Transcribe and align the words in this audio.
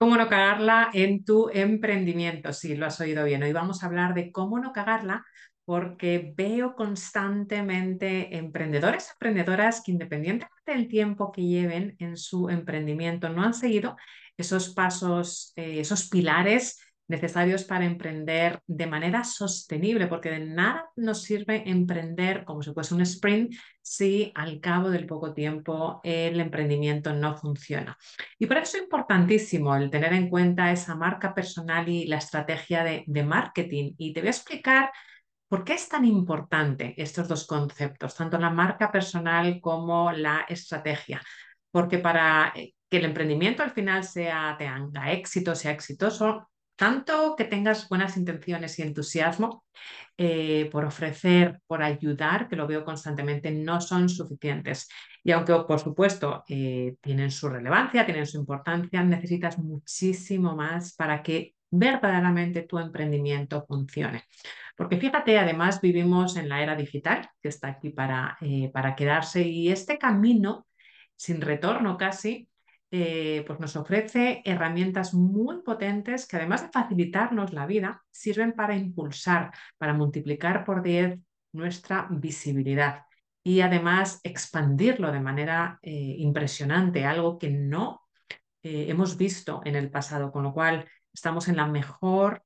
¿Cómo 0.00 0.16
no 0.16 0.30
cagarla 0.30 0.88
en 0.94 1.26
tu 1.26 1.50
emprendimiento? 1.52 2.54
Sí, 2.54 2.74
lo 2.74 2.86
has 2.86 2.98
oído 3.00 3.22
bien. 3.26 3.42
Hoy 3.42 3.52
vamos 3.52 3.82
a 3.82 3.86
hablar 3.86 4.14
de 4.14 4.32
cómo 4.32 4.58
no 4.58 4.72
cagarla 4.72 5.26
porque 5.66 6.32
veo 6.34 6.74
constantemente 6.74 8.34
emprendedores, 8.38 9.10
emprendedoras 9.12 9.82
que 9.84 9.92
independientemente 9.92 10.72
del 10.72 10.88
tiempo 10.88 11.30
que 11.30 11.42
lleven 11.42 11.96
en 11.98 12.16
su 12.16 12.48
emprendimiento, 12.48 13.28
no 13.28 13.42
han 13.42 13.52
seguido 13.52 13.94
esos 14.38 14.70
pasos, 14.70 15.52
eh, 15.56 15.80
esos 15.80 16.08
pilares 16.08 16.80
necesarios 17.10 17.64
para 17.64 17.84
emprender 17.84 18.60
de 18.66 18.86
manera 18.86 19.24
sostenible, 19.24 20.06
porque 20.06 20.30
de 20.30 20.40
nada 20.40 20.90
nos 20.96 21.22
sirve 21.22 21.64
emprender 21.68 22.44
como 22.44 22.62
si 22.62 22.72
fuese 22.72 22.94
un 22.94 23.02
sprint 23.02 23.54
si 23.82 24.32
al 24.34 24.60
cabo 24.60 24.90
del 24.90 25.06
poco 25.06 25.34
tiempo 25.34 26.00
el 26.04 26.40
emprendimiento 26.40 27.12
no 27.12 27.36
funciona. 27.36 27.98
Y 28.38 28.46
por 28.46 28.56
eso 28.56 28.76
es 28.76 28.84
importantísimo 28.84 29.76
el 29.76 29.90
tener 29.90 30.12
en 30.12 30.30
cuenta 30.30 30.72
esa 30.72 30.94
marca 30.94 31.34
personal 31.34 31.88
y 31.88 32.06
la 32.06 32.16
estrategia 32.16 32.84
de, 32.84 33.04
de 33.06 33.22
marketing. 33.24 33.92
Y 33.98 34.12
te 34.12 34.20
voy 34.20 34.28
a 34.28 34.30
explicar 34.30 34.90
¿Por 35.50 35.64
qué 35.64 35.74
es 35.74 35.88
tan 35.88 36.04
importante 36.04 36.94
estos 36.96 37.26
dos 37.26 37.44
conceptos, 37.44 38.14
tanto 38.14 38.38
la 38.38 38.50
marca 38.50 38.92
personal 38.92 39.60
como 39.60 40.12
la 40.12 40.46
estrategia? 40.48 41.20
Porque 41.72 41.98
para 41.98 42.52
eh, 42.54 42.74
que 42.88 42.98
el 42.98 43.06
emprendimiento 43.06 43.64
al 43.64 43.72
final 43.72 44.04
sea, 44.04 44.54
tenga 44.56 45.10
éxito, 45.10 45.56
sea 45.56 45.72
exitoso, 45.72 46.48
tanto 46.80 47.34
que 47.36 47.44
tengas 47.44 47.90
buenas 47.90 48.16
intenciones 48.16 48.78
y 48.78 48.82
entusiasmo 48.82 49.66
eh, 50.16 50.66
por 50.72 50.86
ofrecer, 50.86 51.60
por 51.66 51.82
ayudar, 51.82 52.48
que 52.48 52.56
lo 52.56 52.66
veo 52.66 52.86
constantemente, 52.86 53.50
no 53.50 53.82
son 53.82 54.08
suficientes. 54.08 54.88
Y 55.22 55.32
aunque, 55.32 55.52
por 55.68 55.78
supuesto, 55.78 56.42
eh, 56.48 56.96
tienen 57.02 57.30
su 57.30 57.50
relevancia, 57.50 58.06
tienen 58.06 58.24
su 58.24 58.38
importancia, 58.38 59.04
necesitas 59.04 59.58
muchísimo 59.58 60.56
más 60.56 60.94
para 60.94 61.22
que 61.22 61.54
verdaderamente 61.70 62.62
tu 62.62 62.78
emprendimiento 62.78 63.62
funcione. 63.68 64.24
Porque 64.74 64.96
fíjate, 64.96 65.38
además 65.38 65.82
vivimos 65.82 66.38
en 66.38 66.48
la 66.48 66.62
era 66.62 66.76
digital, 66.76 67.28
que 67.42 67.50
está 67.50 67.68
aquí 67.68 67.90
para, 67.90 68.38
eh, 68.40 68.70
para 68.72 68.96
quedarse, 68.96 69.42
y 69.42 69.68
este 69.68 69.98
camino 69.98 70.66
sin 71.14 71.42
retorno 71.42 71.98
casi, 71.98 72.48
eh, 72.92 73.44
pues 73.46 73.60
nos 73.60 73.76
ofrece 73.76 74.42
herramientas 74.44 75.14
muy 75.14 75.62
potentes 75.62 76.26
que 76.26 76.36
además 76.36 76.62
de 76.62 76.70
facilitarnos 76.70 77.52
la 77.52 77.64
vida, 77.64 78.02
sirven 78.10 78.52
para 78.52 78.74
impulsar, 78.74 79.52
para 79.78 79.94
multiplicar 79.94 80.64
por 80.64 80.82
10 80.82 81.20
nuestra 81.52 82.08
visibilidad 82.10 83.04
y 83.44 83.60
además 83.60 84.20
expandirlo 84.24 85.12
de 85.12 85.20
manera 85.20 85.78
eh, 85.82 86.16
impresionante, 86.18 87.04
algo 87.04 87.38
que 87.38 87.50
no 87.50 88.02
eh, 88.62 88.86
hemos 88.88 89.16
visto 89.16 89.60
en 89.64 89.76
el 89.76 89.88
pasado, 89.88 90.32
con 90.32 90.42
lo 90.42 90.52
cual 90.52 90.88
estamos 91.14 91.46
en 91.46 91.56
la 91.56 91.66
mejor 91.66 92.42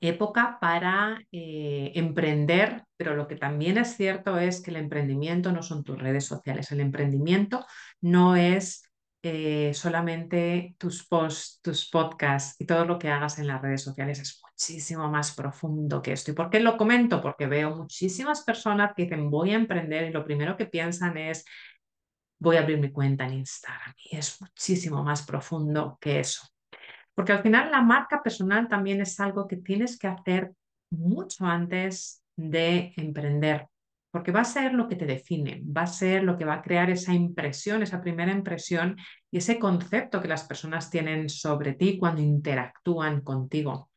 época 0.00 0.58
para 0.60 1.18
emprender, 1.30 2.84
pero 2.96 3.16
lo 3.16 3.26
que 3.26 3.36
también 3.36 3.78
es 3.78 3.96
cierto 3.96 4.38
es 4.38 4.60
que 4.60 4.70
el 4.70 4.76
emprendimiento 4.76 5.50
no 5.50 5.62
son 5.62 5.82
tus 5.82 5.98
redes 5.98 6.24
sociales, 6.24 6.70
el 6.70 6.80
emprendimiento 6.80 7.66
no 8.00 8.36
es 8.36 8.87
eh, 9.22 9.72
solamente 9.74 10.76
tus 10.78 11.06
posts, 11.06 11.60
tus 11.60 11.90
podcasts 11.90 12.54
y 12.60 12.66
todo 12.66 12.84
lo 12.84 12.98
que 12.98 13.08
hagas 13.08 13.38
en 13.38 13.48
las 13.48 13.60
redes 13.60 13.82
sociales 13.82 14.20
es 14.20 14.40
muchísimo 14.42 15.08
más 15.10 15.34
profundo 15.34 16.00
que 16.00 16.12
esto. 16.12 16.30
¿Y 16.30 16.34
por 16.34 16.50
qué 16.50 16.60
lo 16.60 16.76
comento? 16.76 17.20
Porque 17.20 17.46
veo 17.46 17.74
muchísimas 17.74 18.42
personas 18.44 18.92
que 18.94 19.04
dicen 19.04 19.30
voy 19.30 19.50
a 19.50 19.56
emprender 19.56 20.08
y 20.08 20.12
lo 20.12 20.24
primero 20.24 20.56
que 20.56 20.66
piensan 20.66 21.16
es 21.16 21.44
voy 22.38 22.56
a 22.56 22.60
abrir 22.60 22.78
mi 22.78 22.92
cuenta 22.92 23.26
en 23.26 23.34
Instagram 23.34 23.94
y 23.96 24.16
es 24.16 24.40
muchísimo 24.40 25.02
más 25.02 25.26
profundo 25.26 25.98
que 26.00 26.20
eso. 26.20 26.46
Porque 27.14 27.32
al 27.32 27.42
final 27.42 27.72
la 27.72 27.82
marca 27.82 28.22
personal 28.22 28.68
también 28.68 29.00
es 29.00 29.18
algo 29.18 29.48
que 29.48 29.56
tienes 29.56 29.98
que 29.98 30.06
hacer 30.06 30.52
mucho 30.90 31.44
antes 31.44 32.22
de 32.36 32.92
emprender 32.96 33.66
porque 34.10 34.32
va 34.32 34.40
a 34.40 34.44
ser 34.44 34.72
lo 34.72 34.88
que 34.88 34.96
te 34.96 35.06
define, 35.06 35.62
va 35.64 35.82
a 35.82 35.86
ser 35.86 36.24
lo 36.24 36.36
que 36.38 36.44
va 36.44 36.54
a 36.54 36.62
crear 36.62 36.90
esa 36.90 37.12
impresión, 37.12 37.82
esa 37.82 38.00
primera 38.00 38.32
impresión 38.32 38.96
y 39.30 39.38
ese 39.38 39.58
concepto 39.58 40.20
que 40.20 40.28
las 40.28 40.44
personas 40.44 40.90
tienen 40.90 41.28
sobre 41.28 41.74
ti 41.74 41.98
cuando 41.98 42.22
interactúan 42.22 43.20
contigo. 43.20 43.90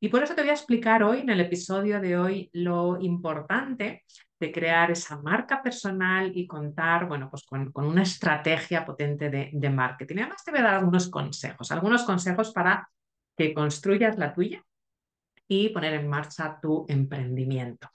Y 0.00 0.08
por 0.08 0.22
eso 0.22 0.34
te 0.34 0.42
voy 0.42 0.50
a 0.50 0.54
explicar 0.54 1.02
hoy, 1.02 1.20
en 1.20 1.30
el 1.30 1.40
episodio 1.40 1.98
de 1.98 2.18
hoy, 2.18 2.50
lo 2.52 3.00
importante 3.00 4.04
de 4.38 4.52
crear 4.52 4.90
esa 4.90 5.16
marca 5.16 5.62
personal 5.62 6.30
y 6.34 6.46
contar, 6.46 7.08
bueno, 7.08 7.30
pues 7.30 7.44
con, 7.44 7.72
una 7.74 8.02
estrategia 8.02 8.84
potente 8.84 9.30
de, 9.30 9.50
de 9.52 9.70
marketing. 9.70 10.16
Además 10.18 10.44
te 10.44 10.50
voy 10.50 10.60
a 10.60 10.64
dar 10.64 10.74
algunos 10.74 11.08
consejos, 11.08 11.72
algunos 11.72 12.02
consejos 12.02 12.52
para 12.52 12.86
que 13.34 13.54
construyas 13.54 14.18
la 14.18 14.34
tuya 14.34 14.62
y 15.48 15.70
poner 15.70 15.94
en 15.94 16.08
marcha 16.08 16.58
tu 16.60 16.84
emprendimiento. 16.88 17.93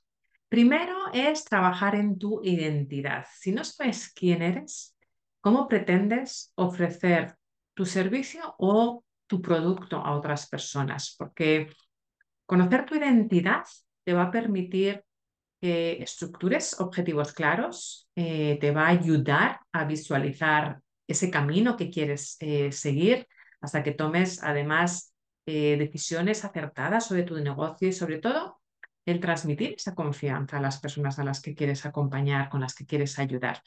Primero 0.49 0.97
es 1.13 1.45
trabajar 1.45 1.93
en 1.93 2.17
tu 2.17 2.41
identidad. 2.43 3.25
Si 3.37 3.51
no 3.51 3.63
sabes 3.63 4.11
quién 4.11 4.41
eres, 4.41 4.97
¿cómo 5.41 5.67
pretendes 5.67 6.51
ofrecer 6.55 7.35
tu 7.75 7.85
servicio 7.85 8.55
o 8.57 9.03
tu 9.27 9.43
producto 9.43 9.97
a 9.97 10.15
otras 10.17 10.49
personas? 10.49 11.15
Porque 11.17 11.69
conocer 12.47 12.87
tu 12.87 12.95
identidad 12.95 13.63
te 14.03 14.13
va 14.13 14.23
a 14.23 14.31
permitir 14.31 15.03
que 15.61 16.01
estructures 16.01 16.79
objetivos 16.79 17.31
claros, 17.33 18.09
eh, 18.15 18.57
te 18.59 18.71
va 18.71 18.87
a 18.87 18.89
ayudar 18.89 19.59
a 19.71 19.85
visualizar 19.85 20.79
ese 21.07 21.29
camino 21.29 21.77
que 21.77 21.91
quieres 21.91 22.37
eh, 22.39 22.71
seguir 22.71 23.27
hasta 23.61 23.83
que 23.83 23.91
tomes 23.91 24.41
además 24.41 25.13
eh, 25.45 25.77
decisiones 25.77 26.43
acertadas 26.43 27.07
sobre 27.07 27.23
tu 27.23 27.35
negocio 27.35 27.87
y 27.87 27.93
sobre 27.93 28.17
todo 28.19 28.58
el 29.11 29.19
transmitir 29.19 29.73
esa 29.77 29.95
confianza 29.95 30.57
a 30.57 30.61
las 30.61 30.79
personas 30.79 31.19
a 31.19 31.23
las 31.23 31.41
que 31.41 31.55
quieres 31.55 31.85
acompañar, 31.85 32.49
con 32.49 32.61
las 32.61 32.75
que 32.75 32.85
quieres 32.85 33.17
ayudar. 33.19 33.61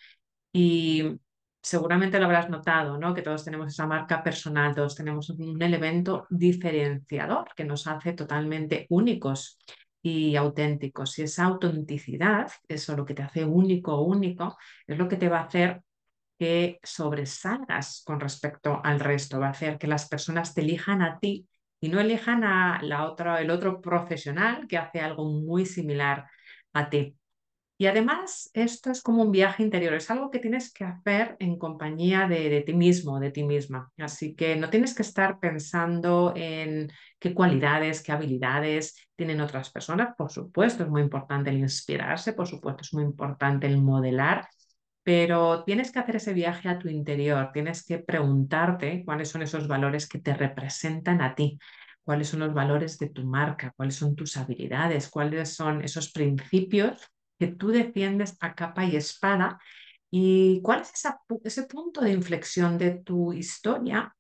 Y 0.53 1.19
seguramente 1.63 2.19
lo 2.19 2.27
habrás 2.27 2.51
notado, 2.51 2.99
¿no? 2.99 3.15
Que 3.15 3.23
todos 3.23 3.45
tenemos 3.45 3.69
esa 3.69 3.87
marca 3.87 4.23
personal, 4.23 4.75
todos 4.75 4.95
tenemos 4.95 5.31
un 5.31 5.61
elemento 5.63 6.27
diferenciador 6.31 7.49
que 7.57 7.65
nos 7.65 7.87
hace 7.87 8.13
totalmente 8.13 8.87
únicos 8.91 9.59
y 10.03 10.37
auténticos. 10.37 11.19
Y 11.19 11.23
esa 11.23 11.45
autenticidad, 11.45 12.51
eso 12.69 12.97
lo 12.97 13.05
que 13.05 13.15
te 13.15 13.23
hace 13.23 13.45
único 13.45 14.03
único, 14.03 14.59
es 14.87 14.99
lo 14.99 15.09
que 15.09 15.17
te 15.17 15.29
va 15.29 15.41
a 15.41 15.45
hacer 15.45 15.83
que 16.39 16.81
sobresalgas 16.83 18.03
con 18.05 18.19
respecto 18.19 18.81
al 18.83 18.99
resto, 18.99 19.39
va 19.39 19.47
a 19.47 19.51
hacer 19.51 19.79
que 19.79 19.87
las 19.87 20.09
personas 20.09 20.55
te 20.55 20.63
elijan 20.63 21.01
a 21.01 21.21
ti 21.21 21.47
y 21.83 21.89
no 21.89 22.01
elijan 22.01 22.45
a 22.45 22.81
la 22.83 23.11
otra, 23.11 23.41
el 23.43 23.51
otro 23.51 23.81
profesional 23.83 24.69
que 24.69 24.79
hace 24.79 25.01
algo 25.01 25.25
muy 25.25 25.67
similar 25.67 26.27
a 26.73 26.89
ti. 26.89 27.17
Y 27.77 27.87
además, 27.87 28.49
esto 28.55 28.93
es 28.93 29.03
como 29.03 29.25
un 29.25 29.33
viaje 29.33 29.65
interior, 29.65 29.93
es 29.95 30.09
algo 30.09 30.31
que 30.31 30.39
tienes 30.39 30.73
que 30.73 30.85
hacer 30.85 31.37
en 31.41 31.59
compañía 31.59 32.29
de, 32.29 32.49
de, 32.49 32.61
ti 32.61 32.73
mismo, 32.75 33.19
de 33.19 33.33
ti 33.33 33.43
misma. 33.43 33.91
Así 33.99 34.37
que 34.37 34.55
no 34.55 34.71
tienes 34.71 34.95
que 34.95 35.03
estar 35.03 35.41
pensando 35.41 36.33
en 36.37 36.93
qué 37.19 37.35
cualidades, 37.35 38.01
qué 38.01 38.13
habilidades 38.13 38.97
tienen 39.17 39.41
otras 39.41 39.71
personas. 39.71 40.15
Por 40.17 40.31
supuesto, 40.31 40.85
es 40.85 40.89
muy 40.89 41.03
importante 41.03 41.51
el 41.51 41.59
inspirarse, 41.59 42.33
por 42.33 42.47
supuesto, 42.47 42.83
es 42.83 42.95
muy 42.95 43.03
importante 43.03 43.67
el 43.67 43.83
modelar, 43.83 44.47
pero 45.03 45.65
tienes 45.65 45.91
que 45.93 45.99
hacer 45.99 46.17
ese 46.17 46.33
viaje 46.35 46.69
a 46.69 46.79
tu 46.79 46.89
interior, 46.89 47.51
tienes 47.53 47.85
que 47.85 47.99
preguntarte 47.99 49.03
cuáles 49.05 49.29
son 49.29 49.43
esos 49.43 49.67
valores 49.69 50.09
que 50.09 50.21
te 50.21 50.35
representan 50.35 51.21
a 51.23 51.35
ti, 51.35 51.59
cuáles 52.05 52.29
son 52.29 52.41
los 52.41 52.55
valores 52.55 52.99
de 52.99 53.11
tu 53.11 53.25
marca, 53.25 53.73
cuáles 53.77 53.97
son 53.97 54.15
tus 54.15 54.37
habilidades, 54.37 55.09
cuáles 55.09 55.55
son 55.55 55.83
esos 55.83 56.13
principios 56.13 57.09
que 57.39 57.49
tú 57.49 57.69
defiendes 57.69 58.37
a 58.41 58.55
capa 58.55 58.85
y 58.85 58.97
espada 58.97 59.59
y 60.11 60.61
cuál 60.63 60.83
es 60.83 60.93
ese 61.45 61.63
punto 61.65 62.01
de 62.01 62.13
inflexión 62.13 62.79
de 62.79 62.93
tu 62.93 63.33
historia 63.33 64.15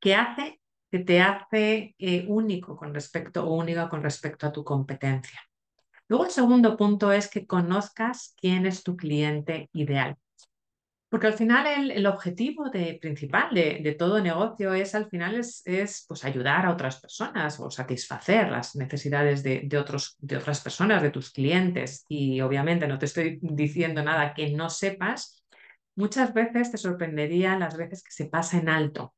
que 0.00 0.14
hace 0.14 0.60
que 0.90 1.00
te 1.00 1.20
hace 1.20 1.94
eh, 1.98 2.24
único 2.28 2.76
con 2.76 2.94
respecto 2.94 3.44
o 3.44 3.54
única 3.54 3.88
con 3.88 4.02
respecto 4.02 4.46
a 4.46 4.52
tu 4.52 4.64
competencia. 4.64 5.45
Luego 6.08 6.24
el 6.24 6.30
segundo 6.30 6.76
punto 6.76 7.12
es 7.12 7.28
que 7.28 7.46
conozcas 7.46 8.34
quién 8.40 8.66
es 8.66 8.82
tu 8.82 8.96
cliente 8.96 9.68
ideal. 9.72 10.16
Porque 11.08 11.28
al 11.28 11.34
final 11.34 11.90
el, 11.90 12.06
objetivo 12.06 12.70
principal 13.00 13.54
de, 13.54 13.96
todo 13.98 14.20
negocio 14.20 14.74
es 14.74 14.94
al 14.94 15.08
final 15.08 15.36
es, 15.36 16.04
pues 16.08 16.24
ayudar 16.24 16.66
a 16.66 16.72
otras 16.72 17.00
personas 17.00 17.60
o 17.60 17.70
satisfacer 17.70 18.50
las 18.50 18.74
necesidades 18.74 19.42
de, 19.42 19.68
otros, 19.78 20.16
de 20.18 20.36
otras 20.36 20.60
personas, 20.60 21.02
de 21.02 21.10
tus 21.10 21.30
clientes. 21.30 22.04
Y 22.08 22.40
obviamente 22.40 22.88
no 22.88 22.98
te 22.98 23.06
estoy 23.06 23.38
diciendo 23.40 24.02
nada 24.02 24.34
que 24.34 24.50
no 24.50 24.68
sepas. 24.68 25.44
Muchas 25.94 26.34
veces 26.34 26.72
te 26.72 26.76
sorprendería 26.76 27.58
las 27.58 27.76
veces 27.76 28.02
que 28.02 28.12
se 28.12 28.26
pasa 28.26 28.58
en 28.58 28.68
alto, 28.68 29.14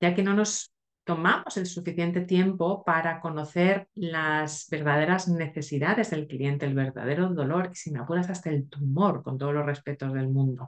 ya 0.00 0.14
que 0.14 0.22
no 0.22 0.34
nos 0.34 0.73
tomamos 1.04 1.56
el 1.56 1.66
suficiente 1.66 2.22
tiempo 2.22 2.82
para 2.82 3.20
conocer 3.20 3.88
las 3.94 4.66
verdaderas 4.70 5.28
necesidades 5.28 6.10
del 6.10 6.26
cliente, 6.26 6.66
el 6.66 6.74
verdadero 6.74 7.28
dolor 7.28 7.70
y 7.72 7.76
si 7.76 7.90
me 7.90 8.00
apuras 8.00 8.30
hasta 8.30 8.50
el 8.50 8.68
tumor, 8.68 9.22
con 9.22 9.38
todos 9.38 9.54
los 9.54 9.66
respetos 9.66 10.12
del 10.14 10.28
mundo. 10.28 10.66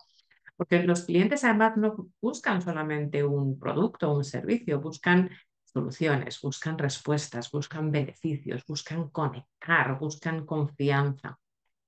Porque 0.56 0.83
los 0.83 1.05
clientes 1.05 1.44
además 1.44 1.77
no 1.77 2.09
buscan 2.21 2.62
solamente 2.62 3.25
un 3.25 3.59
producto 3.59 4.11
o 4.11 4.19
un 4.19 4.25
servicio, 4.25 4.81
buscan 4.81 5.31
soluciones, 5.65 6.41
buscan 6.41 6.79
respuestas, 6.79 7.50
buscan 7.50 7.91
beneficios, 7.91 8.65
buscan 8.67 9.11
conectar, 9.11 9.99
buscan 9.99 10.47
confianza. 10.47 11.38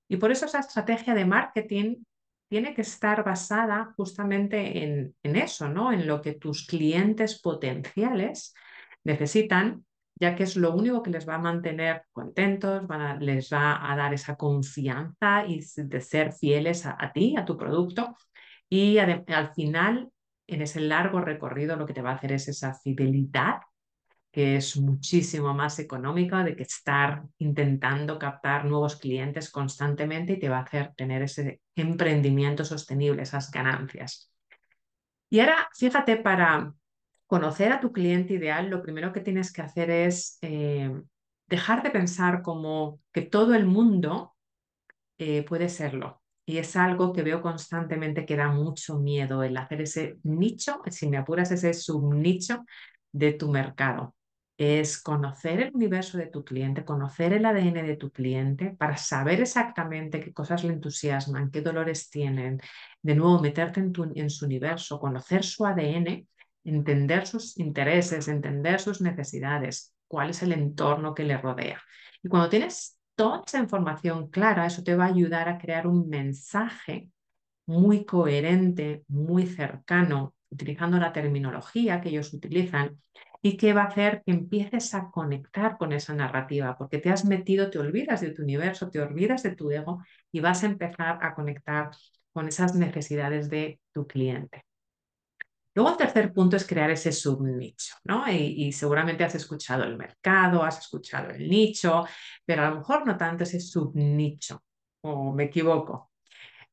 Y 0.08 0.16
por 0.16 0.30
eso 0.30 0.46
esa 0.46 0.60
estrategia 0.60 1.14
de 1.14 1.24
marketing 1.24 1.96
tiene 2.48 2.74
que 2.74 2.82
estar 2.82 3.24
basada 3.24 3.92
justamente 3.96 4.82
en, 4.82 5.14
eso, 5.22 5.68
¿no? 5.68 5.92
En 5.92 6.06
lo 6.06 6.22
que 6.22 6.34
tus 6.34 6.66
clientes 6.66 7.40
potenciales 7.40 8.54
necesitan, 9.04 9.84
ya 10.14 10.34
que 10.34 10.44
es 10.44 10.56
lo 10.56 10.74
único 10.74 11.02
que 11.02 11.10
les 11.10 11.28
va 11.28 11.36
a 11.36 11.38
mantener 11.38 12.02
contentos, 12.12 12.82
les 13.20 13.52
va 13.52 13.92
a 13.92 13.96
dar 13.96 14.14
esa 14.14 14.36
confianza 14.36 15.44
y 15.46 15.60
de 15.76 16.00
ser 16.00 16.32
fieles 16.32 16.86
a, 16.86 17.12
ti, 17.12 17.36
a 17.36 17.44
tu 17.44 17.56
producto. 17.56 18.16
Y 18.68 18.98
al 18.98 19.52
final, 19.54 20.10
en 20.46 20.62
ese 20.62 20.80
largo 20.80 21.20
recorrido, 21.20 21.76
lo 21.76 21.86
que 21.86 21.94
te 21.94 22.02
va 22.02 22.12
a 22.12 22.14
hacer 22.14 22.32
es 22.32 22.48
esa 22.48 22.74
fidelidad 22.74 23.60
que 24.30 24.56
es 24.56 24.76
muchísimo 24.76 25.54
más 25.54 25.78
económica 25.78 26.44
de 26.44 26.54
que 26.54 26.62
estar 26.62 27.24
intentando 27.38 28.18
captar 28.18 28.64
nuevos 28.66 28.96
clientes 28.96 29.50
constantemente 29.50 30.34
y 30.34 30.38
te 30.38 30.48
va 30.48 30.58
a 30.58 30.62
hacer 30.62 30.92
tener 30.96 31.22
ese 31.22 31.60
emprendimiento 31.74 32.64
sostenible, 32.64 33.22
esas 33.22 33.50
ganancias. 33.50 34.30
Y 35.30 35.40
ahora, 35.40 35.68
fíjate, 35.74 36.16
para 36.18 36.72
conocer 37.26 37.72
a 37.72 37.80
tu 37.80 37.92
cliente 37.92 38.34
ideal, 38.34 38.68
lo 38.68 38.82
primero 38.82 39.12
que 39.12 39.20
tienes 39.20 39.52
que 39.52 39.62
hacer 39.62 39.90
es 39.90 40.38
eh, 40.42 40.90
dejar 41.46 41.82
de 41.82 41.90
pensar 41.90 42.42
como 42.42 43.00
que 43.12 43.22
todo 43.22 43.54
el 43.54 43.66
mundo 43.66 44.34
eh, 45.18 45.42
puede 45.44 45.68
serlo. 45.68 46.22
Y 46.46 46.58
es 46.58 46.76
algo 46.76 47.12
que 47.12 47.22
veo 47.22 47.42
constantemente 47.42 48.24
que 48.24 48.36
da 48.36 48.48
mucho 48.48 48.98
miedo 48.98 49.42
el 49.42 49.56
hacer 49.56 49.82
ese 49.82 50.18
nicho, 50.22 50.80
si 50.90 51.08
me 51.08 51.18
apuras, 51.18 51.50
ese 51.50 51.74
subnicho 51.74 52.64
de 53.12 53.32
tu 53.32 53.50
mercado 53.50 54.14
es 54.58 55.00
conocer 55.00 55.60
el 55.60 55.74
universo 55.74 56.18
de 56.18 56.26
tu 56.26 56.44
cliente, 56.44 56.84
conocer 56.84 57.32
el 57.32 57.46
ADN 57.46 57.84
de 57.84 57.96
tu 57.96 58.10
cliente 58.10 58.70
para 58.76 58.96
saber 58.96 59.40
exactamente 59.40 60.20
qué 60.20 60.32
cosas 60.32 60.64
le 60.64 60.72
entusiasman, 60.72 61.52
qué 61.52 61.62
dolores 61.62 62.10
tienen. 62.10 62.60
De 63.00 63.14
nuevo, 63.14 63.40
meterte 63.40 63.80
en, 63.80 64.30
su 64.30 64.44
universo, 64.44 64.98
conocer 64.98 65.44
su 65.44 65.64
ADN, 65.64 66.26
entender 66.64 67.26
sus 67.28 67.56
intereses, 67.56 68.26
entender 68.26 68.80
sus 68.80 69.00
necesidades, 69.00 69.94
cuál 70.08 70.30
es 70.30 70.42
el 70.42 70.50
entorno 70.50 71.14
que 71.14 71.22
le 71.22 71.38
rodea. 71.38 71.80
Y 72.20 72.28
cuando 72.28 72.48
tienes 72.48 72.98
toda 73.14 73.44
esa 73.46 73.60
información 73.60 74.28
clara, 74.28 74.66
eso 74.66 74.82
te 74.82 74.96
va 74.96 75.04
a 75.04 75.08
ayudar 75.08 75.48
a 75.48 75.58
crear 75.58 75.86
un 75.86 76.08
mensaje 76.08 77.10
muy 77.64 78.04
coherente, 78.04 79.04
muy 79.06 79.46
cercano, 79.46 80.34
utilizando 80.50 80.98
la 80.98 81.12
terminología 81.12 82.00
que 82.00 82.08
ellos 82.08 82.32
utilizan 82.32 82.98
y 83.42 83.56
que 83.56 83.72
va 83.72 83.82
a 83.82 83.86
hacer 83.86 84.22
que 84.24 84.32
empieces 84.32 84.94
a 84.94 85.10
conectar 85.10 85.78
con 85.78 85.92
esa 85.92 86.14
narrativa, 86.14 86.76
porque 86.76 86.98
te 86.98 87.10
has 87.10 87.24
metido, 87.24 87.70
te 87.70 87.78
olvidas 87.78 88.20
de 88.20 88.30
tu 88.30 88.42
universo, 88.42 88.90
te 88.90 89.00
olvidas 89.00 89.42
de 89.42 89.54
tu 89.54 89.70
ego 89.70 90.02
y 90.32 90.40
vas 90.40 90.62
a 90.64 90.66
empezar 90.66 91.18
a 91.22 91.34
conectar 91.34 91.90
con 92.32 92.48
esas 92.48 92.74
necesidades 92.74 93.48
de 93.50 93.80
tu 93.92 94.06
cliente. 94.06 94.64
Luego 95.74 95.92
el 95.92 95.96
tercer 95.96 96.32
punto 96.32 96.56
es 96.56 96.66
crear 96.66 96.90
ese 96.90 97.12
subnicho, 97.12 97.94
¿no? 98.04 98.24
Y, 98.28 98.72
seguramente 98.72 99.22
has 99.22 99.36
escuchado 99.36 99.84
el 99.84 99.96
mercado, 99.96 100.64
has 100.64 100.80
escuchado 100.80 101.30
el 101.30 101.48
nicho, 101.48 102.04
pero 102.44 102.64
a 102.64 102.70
lo 102.70 102.76
mejor 102.78 103.06
no 103.06 103.16
tanto 103.16 103.44
ese 103.44 103.60
subnicho, 103.60 104.60
o 105.02 105.32
me 105.32 105.44
equivoco. 105.44 106.10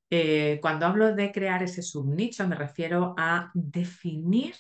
Eh, 0.10 0.60
cuando 0.62 0.88
hablo 0.88 1.14
de 1.16 1.32
crear 1.32 1.62
ese 1.64 1.82
subnicho 1.82 2.48
me 2.48 2.56
refiero 2.56 3.14
a 3.18 3.52
definir 3.54 4.56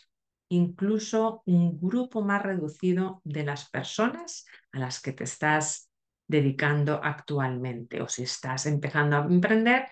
incluso 0.49 1.41
un 1.45 1.79
grupo 1.79 2.21
más 2.21 2.43
reducido 2.43 3.21
de 3.23 3.43
las 3.43 3.69
personas 3.69 4.45
a 4.71 4.79
las 4.79 5.01
que 5.01 5.13
te 5.13 5.23
estás 5.23 5.89
dedicando 6.27 6.99
actualmente 7.03 8.01
o 8.01 8.07
si 8.07 8.23
estás 8.23 8.65
empezando 8.65 9.17
a 9.17 9.25
emprender, 9.25 9.87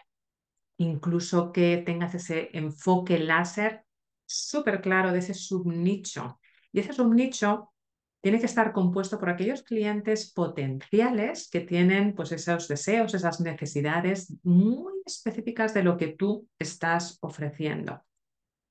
incluso 0.77 1.51
que 1.51 1.83
tengas 1.85 2.15
ese 2.15 2.49
enfoque 2.53 3.19
láser 3.19 3.85
súper 4.25 4.81
claro 4.81 5.11
de 5.11 5.19
ese 5.19 5.33
subnicho. 5.33 6.39
Y 6.71 6.79
ese 6.79 6.93
subnicho 6.93 7.73
tiene 8.21 8.39
que 8.39 8.45
estar 8.45 8.71
compuesto 8.71 9.19
por 9.19 9.29
aquellos 9.29 9.63
clientes 9.63 10.31
potenciales 10.31 11.49
que 11.49 11.59
tienen 11.59 12.15
pues 12.15 12.31
esos 12.31 12.67
deseos, 12.67 13.13
esas 13.13 13.41
necesidades 13.41 14.33
muy 14.43 14.93
específicas 15.05 15.73
de 15.73 15.83
lo 15.83 15.97
que 15.97 16.07
tú 16.07 16.47
estás 16.57 17.17
ofreciendo. 17.21 18.01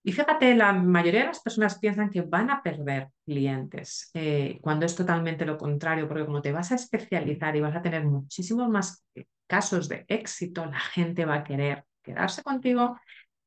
Y 0.04 0.12
fíjate, 0.12 0.54
la 0.56 0.72
mayoría 0.72 1.20
de 1.20 1.26
las 1.26 1.40
personas 1.40 1.78
piensan 1.78 2.10
que 2.10 2.22
van 2.22 2.50
a 2.50 2.62
perder 2.62 3.08
clientes, 3.24 4.10
eh, 4.14 4.58
cuando 4.60 4.84
es 4.84 4.96
totalmente 4.96 5.46
lo 5.46 5.56
contrario, 5.56 6.08
porque 6.08 6.26
como 6.26 6.42
te 6.42 6.50
vas 6.50 6.72
a 6.72 6.74
especializar 6.74 7.54
y 7.54 7.60
vas 7.60 7.76
a 7.76 7.82
tener 7.82 8.04
muchísimos 8.04 8.68
más 8.68 9.04
casos 9.46 9.88
de 9.88 10.04
éxito, 10.08 10.66
la 10.66 10.80
gente 10.80 11.24
va 11.24 11.36
a 11.36 11.44
querer 11.44 11.84
quedarse 12.02 12.42
contigo, 12.42 12.98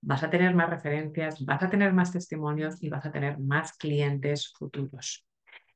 vas 0.02 0.24
a 0.24 0.30
tener 0.30 0.56
más 0.56 0.70
referencias, 0.70 1.44
vas 1.44 1.62
a 1.62 1.70
tener 1.70 1.92
más 1.92 2.12
testimonios 2.14 2.82
y 2.82 2.90
vas 2.90 3.06
a 3.06 3.12
tener 3.12 3.38
más 3.40 3.74
clientes 3.74 4.54
futuros. 4.58 5.26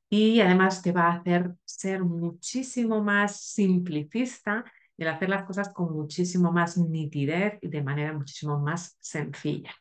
Y 0.08 0.40
además 0.40 0.82
te 0.82 0.92
va 0.92 1.08
a 1.08 1.16
hacer 1.18 1.52
ser 1.64 2.02
muchísimo 2.02 3.02
más 3.02 3.40
simplicista 3.40 4.64
el 4.96 5.08
hacer 5.08 5.28
las 5.30 5.44
cosas 5.44 5.72
con 5.72 5.92
muchísimo 5.94 6.52
más 6.52 6.76
nitidez 6.76 7.58
y 7.62 7.68
de 7.68 7.82
manera 7.82 8.12
muchísimo 8.12 8.58
más 8.58 8.96
sencilla. 9.00 9.74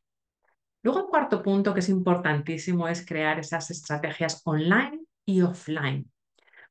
Luego, 0.83 1.01
el 1.01 1.07
cuarto 1.07 1.41
punto 1.43 1.73
que 1.73 1.81
es 1.81 1.89
importantísimo 1.89 2.87
es 2.87 3.05
crear 3.05 3.39
esas 3.39 3.69
estrategias 3.71 4.41
online 4.45 5.01
y 5.25 5.41
offline. 5.41 6.09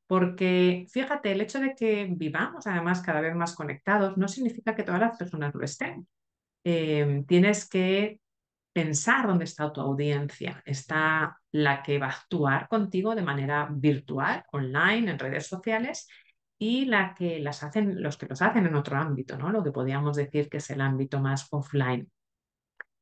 Porque 0.06 0.86
fíjate, 0.90 1.32
el 1.32 1.42
hecho 1.42 1.60
de 1.60 1.74
que 1.74 2.08
vivamos 2.10 2.66
además 2.66 3.02
cada 3.02 3.20
vez 3.20 3.34
más 3.34 3.54
conectados 3.54 4.16
no 4.16 4.26
significa 4.26 4.74
que 4.74 4.82
todas 4.82 5.00
las 5.00 5.18
personas 5.18 5.54
lo 5.54 5.62
estén. 5.64 6.08
Em, 6.64 7.24
tienes 7.26 7.68
que 7.68 8.20
pensar 8.72 9.26
dónde 9.26 9.44
está 9.44 9.72
tu 9.72 9.80
audiencia. 9.80 10.62
Está 10.64 11.38
la 11.52 11.82
que 11.82 11.98
va 11.98 12.06
a 12.06 12.10
actuar 12.10 12.68
contigo 12.68 13.14
de 13.14 13.22
manera 13.22 13.68
virtual, 13.70 14.44
online, 14.52 15.10
en 15.10 15.18
redes 15.18 15.46
sociales, 15.46 16.08
y 16.58 16.86
la 16.86 17.14
que 17.14 17.40
las 17.40 17.62
hacen, 17.62 18.02
los 18.02 18.16
que 18.16 18.26
los 18.26 18.42
hacen 18.42 18.66
en 18.66 18.74
otro 18.74 18.96
ámbito, 18.96 19.36
¿no? 19.38 19.50
Lo 19.50 19.62
que 19.62 19.72
podríamos 19.72 20.16
decir 20.16 20.48
que 20.48 20.58
es 20.58 20.70
el 20.70 20.80
ámbito 20.80 21.20
más 21.20 21.48
offline. 21.50 22.10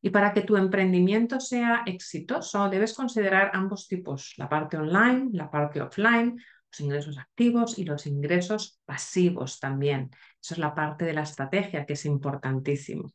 Y 0.07 0.11
para 0.11 0.33
que 0.33 0.43
tu 0.43 0.57
emprendimiento 0.57 1.41
sea 1.41 1.83
exitoso, 1.85 2.71
debes 2.71 2.95
considerar 2.95 3.51
ambos 3.53 3.89
tipos, 3.89 4.35
la 4.37 4.49
parte 4.49 4.77
online, 4.77 5.31
la 5.33 5.51
parte 5.51 5.83
offline, 5.83 6.41
los 6.71 6.81
ingresos 6.81 7.19
activos 7.19 7.77
y 7.77 7.85
los 7.85 8.07
ingresos 8.07 8.81
pasivos 8.85 9.59
también. 9.59 10.13
Esa 10.41 10.55
es 10.55 10.59
la 10.59 10.77
parte 10.77 11.05
de 11.07 11.13
la 11.13 11.23
estrategia 11.23 11.85
que 11.85 11.95
es 11.95 12.05
importantísimo. 12.07 13.11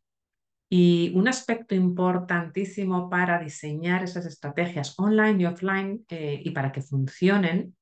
Y 0.68 1.14
un 1.16 1.30
aspecto 1.30 1.76
importantísimo 1.76 3.10
para 3.10 3.40
diseñar 3.40 4.04
esas 4.04 4.26
estrategias 4.26 5.00
online 5.00 5.44
y 5.44 5.46
offline 5.46 6.06
eh, 6.10 6.42
y 6.44 6.52
para 6.52 6.74
que 6.74 6.82
funcionen, 6.82 7.74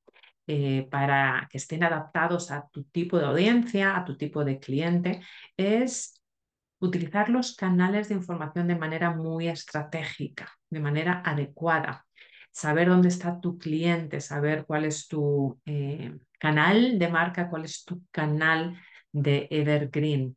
eh, 0.46 0.86
para 0.88 1.48
que 1.50 1.58
estén 1.58 1.82
adaptados 1.82 2.52
a 2.52 2.68
tu 2.70 2.84
tipo 2.84 3.18
de 3.18 3.26
audiencia, 3.26 3.96
a 3.96 4.04
tu 4.04 4.16
tipo 4.16 4.44
de 4.44 4.60
cliente, 4.60 5.20
es 5.56 6.19
utilizar 6.80 7.28
los 7.28 7.54
canales 7.54 8.08
de 8.08 8.14
información 8.14 8.66
de 8.66 8.76
manera 8.76 9.10
muy 9.10 9.48
estratégica, 9.48 10.50
de 10.68 10.80
manera 10.80 11.22
adecuada. 11.24 12.06
Saber 12.50 12.88
dónde 12.88 13.08
está 13.08 13.40
tu 13.40 13.58
cliente, 13.58 14.20
saber 14.20 14.64
cuál 14.66 14.84
es 14.84 15.06
tu 15.06 15.60
eh, 15.66 16.16
canal 16.38 16.98
de 16.98 17.08
marca, 17.08 17.48
cuál 17.48 17.64
es 17.64 17.84
tu 17.84 18.02
canal 18.10 18.76
de 19.12 19.46
evergreen, 19.50 20.36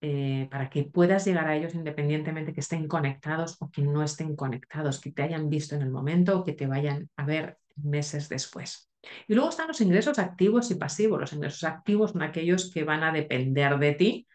eh, 0.00 0.46
para 0.50 0.70
que 0.70 0.84
puedas 0.84 1.24
llegar 1.24 1.48
a 1.48 1.56
ellos 1.56 1.74
independientemente 1.74 2.52
que 2.52 2.60
estén 2.60 2.86
conectados 2.86 3.56
o 3.60 3.70
que 3.70 3.82
no 3.82 4.04
estén 4.04 4.36
conectados, 4.36 5.00
que 5.00 5.10
te 5.10 5.22
hayan 5.22 5.48
visto 5.48 5.74
en 5.74 5.82
el 5.82 5.90
momento 5.90 6.38
o 6.38 6.44
que 6.44 6.52
te 6.52 6.68
vayan 6.68 7.10
a 7.16 7.24
ver 7.24 7.58
meses 7.74 8.28
después. 8.28 8.90
Y 9.26 9.34
luego 9.34 9.50
están 9.50 9.68
los 9.68 9.80
ingresos 9.80 10.18
activos 10.18 10.70
y 10.70 10.76
pasivos. 10.76 11.20
Los 11.20 11.32
ingresos 11.32 11.64
activos 11.64 12.12
son 12.12 12.22
aquellos 12.22 12.70
que 12.72 12.84
van 12.84 13.02
a 13.02 13.12
depender 13.12 13.78
de 13.78 13.92
ti 13.92 14.28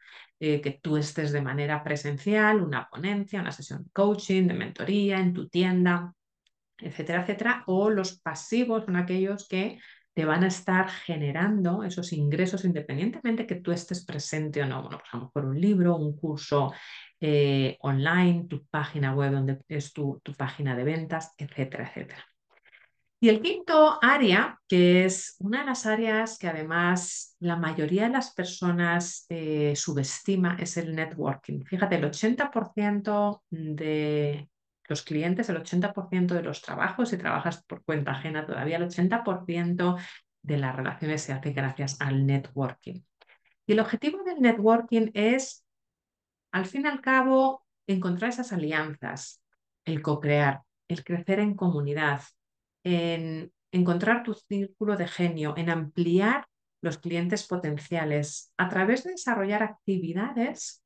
eh, 0.46 0.60
que 0.60 0.72
tú 0.72 0.98
estés 0.98 1.32
de 1.32 1.42
manera 1.42 1.82
presencial, 1.82 2.62
una 2.62 2.90
ponencia, 2.90 3.40
una 3.40 3.54
sesión 3.54 3.86
de 3.86 3.92
coaching, 3.92 4.46
de 4.46 4.54
mentoría, 4.54 5.18
en 5.20 5.32
tu 5.32 5.48
tienda, 5.48 6.14
etcétera, 6.78 7.22
etcétera. 7.22 7.64
O 7.68 7.90
los 7.90 8.20
pasivos 8.20 8.84
son 8.84 8.98
aquellos 8.98 9.48
que 9.48 9.80
te 10.14 10.26
van 10.26 10.44
a 10.44 10.48
estar 10.48 10.90
generando 10.90 11.86
esos 11.86 12.12
ingresos 12.12 12.66
independientemente 12.66 13.48
que 13.48 13.56
tú 13.56 13.72
estés 13.72 14.06
presente 14.06 14.62
o 14.62 14.66
no. 14.66 14.82
Bueno, 14.82 14.98
por 14.98 15.08
ejemplo, 15.08 15.32
por 15.32 15.46
un 15.46 15.62
libro, 15.62 15.96
un 15.96 16.18
curso 16.18 16.74
eh, 17.22 17.78
online, 17.80 18.48
tu 18.50 18.66
página 18.68 19.16
web 19.16 19.32
donde 19.32 19.62
es 19.70 19.94
tu, 19.94 20.20
tu 20.24 20.34
página 20.34 20.76
de 20.76 20.84
ventas, 20.84 21.34
etcétera, 21.38 21.88
etcétera. 21.88 22.33
Y 23.24 23.30
el 23.30 23.42
quinto 23.42 24.00
área, 24.02 24.60
que 24.68 25.06
es 25.06 25.38
una 25.40 25.62
de 25.62 25.68
las 25.68 25.86
áreas 25.86 26.38
que 26.38 26.50
además 26.50 27.38
la 27.40 27.56
mayoría 27.56 28.04
de 28.04 28.10
las 28.10 28.34
personas 28.34 29.26
eh, 29.30 29.78
subestima, 29.78 30.58
es 30.60 30.76
el 30.76 30.94
networking. 30.94 31.64
Fíjate, 31.64 31.96
el 31.96 32.04
80% 32.04 33.44
de 33.50 34.50
los 34.90 35.04
clientes, 35.04 35.48
el 35.48 35.56
80% 35.56 36.34
de 36.34 36.44
los 36.44 36.62
trabajos, 36.62 37.12
si 37.12 37.18
trabajas 37.18 37.64
por 37.64 37.86
cuenta 37.86 38.12
ajena 38.12 38.46
todavía, 38.46 38.76
el 38.76 38.90
80% 38.90 39.98
de 40.42 40.58
las 40.58 40.76
relaciones 40.76 41.22
se 41.22 41.32
hace 41.32 41.54
gracias 41.54 41.96
al 42.02 42.26
networking. 42.26 43.06
Y 43.66 43.72
el 43.72 43.80
objetivo 43.80 44.22
del 44.26 44.42
networking 44.42 45.12
es, 45.14 45.66
al 46.52 46.66
fin 46.66 46.82
y 46.84 46.90
al 46.90 47.00
cabo, 47.00 47.66
encontrar 47.88 48.32
esas 48.32 48.52
alianzas, 48.52 49.42
el 49.86 50.02
co-crear, 50.02 50.64
el 50.90 51.06
crecer 51.06 51.40
en 51.40 51.56
comunidad, 51.56 52.22
en 52.84 53.52
encontrar 53.72 54.24
tu 54.24 54.34
círculo 54.34 54.96
de 54.96 55.08
genio, 55.08 55.56
en 55.58 55.70
ampliar 55.70 56.46
los 56.82 56.98
clientes 56.98 57.48
potenciales 57.48 58.52
a 58.58 58.70
través 58.70 59.04
de 59.04 59.12
desarrollar 59.12 59.64
actividades 59.64 60.84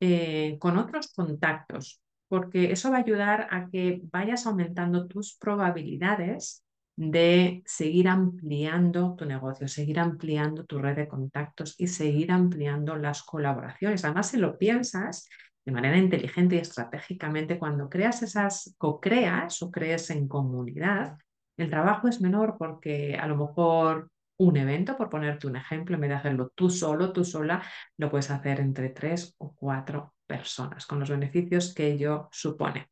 eh, 0.00 0.56
con 0.58 0.78
otros 0.78 1.12
contactos, 1.12 2.00
porque 2.28 2.72
eso 2.72 2.90
va 2.90 2.98
a 2.98 3.00
ayudar 3.00 3.48
a 3.50 3.68
que 3.68 4.00
vayas 4.10 4.46
aumentando 4.46 5.08
tus 5.08 5.36
probabilidades 5.36 6.64
de 6.96 7.62
seguir 7.66 8.08
ampliando 8.08 9.14
tu 9.16 9.24
negocio, 9.24 9.66
seguir 9.68 9.98
ampliando 9.98 10.64
tu 10.64 10.78
red 10.78 10.96
de 10.96 11.08
contactos 11.08 11.74
y 11.78 11.88
seguir 11.88 12.30
ampliando 12.30 12.96
las 12.96 13.22
colaboraciones. 13.22 14.04
Además, 14.04 14.28
si 14.28 14.36
lo 14.36 14.56
piensas 14.58 15.28
de 15.64 15.72
manera 15.72 15.96
inteligente 15.96 16.56
y 16.56 16.58
estratégicamente, 16.58 17.58
cuando 17.58 17.88
creas 17.88 18.22
esas, 18.22 18.74
co-creas 18.78 19.62
o 19.62 19.70
crees 19.70 20.10
en 20.10 20.28
comunidad, 20.28 21.18
el 21.62 21.70
trabajo 21.70 22.08
es 22.08 22.20
menor 22.20 22.56
porque 22.58 23.16
a 23.16 23.26
lo 23.26 23.36
mejor 23.36 24.10
un 24.38 24.56
evento, 24.56 24.96
por 24.96 25.10
ponerte 25.10 25.46
un 25.46 25.56
ejemplo, 25.56 25.94
en 25.94 26.00
vez 26.00 26.10
de 26.10 26.16
hacerlo 26.16 26.50
tú 26.54 26.70
solo, 26.70 27.12
tú 27.12 27.24
sola, 27.24 27.62
lo 27.98 28.10
puedes 28.10 28.30
hacer 28.30 28.60
entre 28.60 28.88
tres 28.88 29.34
o 29.38 29.54
cuatro 29.54 30.14
personas, 30.26 30.86
con 30.86 30.98
los 30.98 31.10
beneficios 31.10 31.74
que 31.74 31.88
ello 31.88 32.28
supone. 32.32 32.88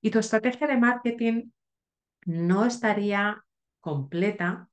Y 0.00 0.10
tu 0.10 0.20
estrategia 0.20 0.68
de 0.68 0.76
marketing 0.76 1.50
no 2.26 2.64
estaría 2.64 3.44
completa 3.80 4.68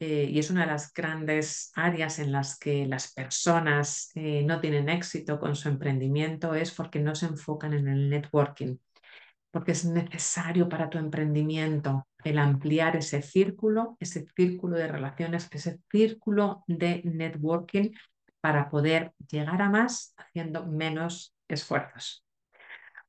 eh, 0.00 0.28
y 0.30 0.38
es 0.38 0.50
una 0.50 0.60
de 0.60 0.68
las 0.68 0.92
grandes 0.92 1.72
áreas 1.74 2.20
en 2.20 2.30
las 2.30 2.56
que 2.56 2.86
las 2.86 3.12
personas 3.12 4.12
eh, 4.14 4.44
no 4.44 4.60
tienen 4.60 4.88
éxito 4.88 5.40
con 5.40 5.56
su 5.56 5.68
emprendimiento 5.68 6.54
es 6.54 6.72
porque 6.72 7.00
no 7.00 7.16
se 7.16 7.26
enfocan 7.26 7.72
en 7.72 7.88
el 7.88 8.08
networking, 8.08 8.76
porque 9.50 9.72
es 9.72 9.84
necesario 9.84 10.68
para 10.68 10.90
tu 10.90 10.98
emprendimiento 10.98 12.06
el 12.24 12.38
ampliar 12.38 12.96
ese 12.96 13.22
círculo, 13.22 13.96
ese 14.00 14.26
círculo 14.36 14.76
de 14.76 14.88
relaciones, 14.88 15.48
ese 15.52 15.80
círculo 15.90 16.64
de 16.66 17.02
networking 17.04 17.90
para 18.40 18.68
poder 18.70 19.12
llegar 19.30 19.62
a 19.62 19.70
más 19.70 20.14
haciendo 20.16 20.66
menos 20.66 21.34
esfuerzos. 21.48 22.24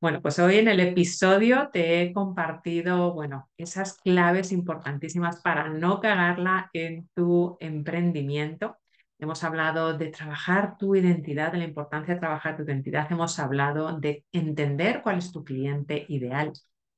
Bueno, 0.02 0.22
pues 0.22 0.40
hoy 0.40 0.60
en 0.60 0.70
el 0.70 0.80
episodio 0.80 1.70
te 1.74 2.02
he 2.02 2.14
compartido, 2.14 3.14
bueno, 3.14 3.50
esas 3.58 3.98
claves 3.98 4.54
importantísimas 4.54 5.42
para 5.42 5.68
no 5.68 6.00
cagarla 6.00 6.70
en 6.72 7.10
tu 7.14 7.58
emprendimiento. 7.60 8.78
Hemos 9.22 9.44
hablado 9.44 9.98
de 9.98 10.08
trabajar 10.08 10.78
tu 10.78 10.96
identidad, 10.96 11.52
de 11.52 11.58
la 11.58 11.66
importancia 11.66 12.14
de 12.14 12.22
trabajar 12.22 12.56
tu 12.56 12.64
identidad. 12.64 13.12
Hemos 13.12 13.38
hablado 13.38 14.00
de 14.00 14.24
entender 14.32 15.02
cuál 15.04 15.18
es 15.18 15.34
tu 15.34 15.44
cliente 15.44 16.06
ideal. 16.08 16.54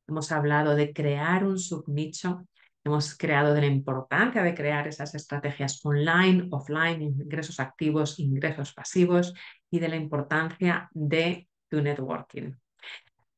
Hemos 0.08 0.32
hablado 0.32 0.75
de 0.75 0.94
crear 0.94 1.44
un 1.44 1.58
subnicho. 1.58 2.46
Hemos 2.84 3.18
creado 3.18 3.56
de 3.56 3.62
la 3.62 3.68
importancia 3.68 4.44
de 4.44 4.54
crear 4.54 4.88
esas 4.88 5.16
estrategias 5.16 5.84
online, 5.84 6.48
offline, 6.51 7.01
ingresos 7.01 7.60
activos, 7.60 8.20
ingresos 8.20 8.72
pasivos 8.72 9.34
y 9.72 9.80
de 9.80 9.90
la 9.90 9.96
importancia 9.96 10.90
de 10.94 11.48
tu 11.70 11.82
networking. 11.82 12.54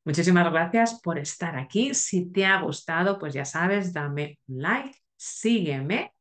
Muchísimas 0.04 0.50
gracias 0.52 1.00
por 1.00 1.18
estar 1.18 1.56
aquí. 1.56 1.94
Si 1.94 2.26
te 2.30 2.44
ha 2.44 2.60
gustado, 2.60 3.18
pues 3.18 3.32
ya 3.32 3.46
sabes, 3.46 3.94
dame 3.94 4.38
un 4.46 4.60
like, 4.60 4.98
sígueme 5.16 6.13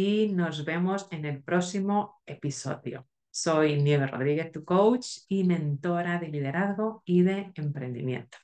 y 0.00 0.32
nos 0.32 0.64
vemos 0.64 1.06
en 1.10 1.26
el 1.26 1.42
próximo 1.42 2.22
episodio. 2.24 3.06
Soy 3.30 3.82
Nieve 3.82 4.06
Rodríguez, 4.06 4.50
tu 4.50 4.64
coach 4.64 5.18
y 5.28 5.44
mentora 5.44 6.18
de 6.18 6.28
liderazgo 6.28 7.02
y 7.04 7.20
de 7.20 7.52
emprendimiento. 7.54 8.38